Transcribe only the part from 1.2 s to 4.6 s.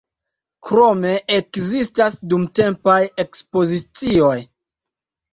ekzistas dumtempaj ekspozicioj.